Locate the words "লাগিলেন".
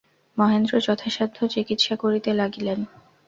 2.33-2.79